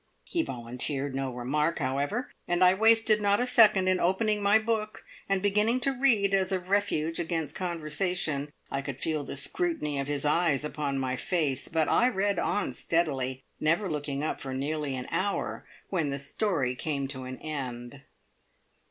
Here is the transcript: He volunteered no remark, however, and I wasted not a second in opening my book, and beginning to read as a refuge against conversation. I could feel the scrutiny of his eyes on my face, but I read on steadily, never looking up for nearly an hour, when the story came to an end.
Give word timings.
He 0.23 0.41
volunteered 0.41 1.13
no 1.13 1.31
remark, 1.31 1.77
however, 1.77 2.31
and 2.47 2.63
I 2.63 2.73
wasted 2.73 3.21
not 3.21 3.39
a 3.39 3.45
second 3.45 3.87
in 3.87 3.99
opening 3.99 4.41
my 4.41 4.57
book, 4.57 5.05
and 5.29 5.43
beginning 5.43 5.79
to 5.81 5.91
read 5.93 6.33
as 6.33 6.51
a 6.51 6.57
refuge 6.57 7.19
against 7.19 7.53
conversation. 7.53 8.51
I 8.71 8.81
could 8.81 8.99
feel 8.99 9.23
the 9.23 9.35
scrutiny 9.35 9.99
of 9.99 10.07
his 10.07 10.25
eyes 10.25 10.65
on 10.65 10.97
my 10.97 11.17
face, 11.17 11.67
but 11.67 11.87
I 11.87 12.09
read 12.09 12.39
on 12.39 12.73
steadily, 12.73 13.43
never 13.59 13.87
looking 13.87 14.23
up 14.23 14.41
for 14.41 14.55
nearly 14.55 14.95
an 14.95 15.05
hour, 15.11 15.67
when 15.89 16.09
the 16.09 16.17
story 16.17 16.73
came 16.73 17.07
to 17.09 17.25
an 17.25 17.37
end. 17.37 18.01